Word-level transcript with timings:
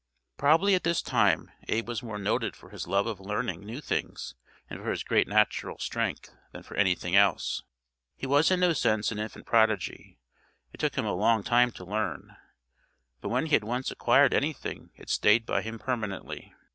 Probably 0.35 0.73
at 0.73 0.83
this 0.83 1.03
time 1.03 1.51
Abe 1.67 1.87
was 1.87 2.01
more 2.01 2.17
noted 2.17 2.55
for 2.55 2.71
his 2.71 2.87
love 2.87 3.05
of 3.05 3.19
learning 3.19 3.59
new 3.63 3.79
things 3.79 4.33
and 4.67 4.79
for 4.81 4.89
his 4.89 5.03
great 5.03 5.27
natural 5.27 5.77
strength 5.77 6.33
than 6.53 6.63
for 6.63 6.75
anything 6.75 7.15
else. 7.15 7.61
He 8.17 8.25
was 8.25 8.49
in 8.49 8.61
no 8.61 8.73
sense 8.73 9.11
an 9.11 9.19
infant 9.19 9.45
prodigy. 9.45 10.17
It 10.73 10.79
took 10.79 10.95
him 10.95 11.05
a 11.05 11.13
long 11.13 11.43
time 11.43 11.71
to 11.73 11.85
learn, 11.85 12.35
but 13.19 13.29
when 13.29 13.45
he 13.45 13.53
had 13.53 13.63
once 13.63 13.91
acquired 13.91 14.33
anything 14.33 14.89
it 14.95 15.11
stayed 15.11 15.45
by 15.45 15.61
him 15.61 15.77
permanently. 15.77 16.55